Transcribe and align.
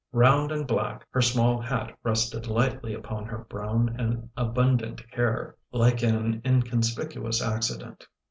Round 0.13 0.51
and 0.51 0.65
black, 0.65 1.05
her 1.11 1.21
small 1.21 1.61
hat 1.61 1.95
rested 2.01 2.47
lightly 2.47 2.95
upon 2.95 3.27
her 3.27 3.37
brown 3.47 3.95
and 3.99 4.31
abundant 4.35 5.03
hair, 5.13 5.57
like 5.71 6.01
an 6.01 6.41
inconspicuous 6.43 7.39
accident. 7.39 8.07